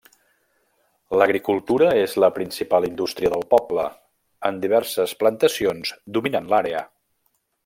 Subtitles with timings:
[1.21, 3.85] L'agricultura és la principal indústria del poble,
[4.51, 6.87] amb diverses plantacions dominant l'àrea.